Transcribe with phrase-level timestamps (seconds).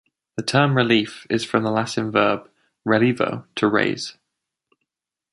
[0.35, 2.49] The term "relief" is from the Latin verb
[2.87, 4.17] "relevo", to raise.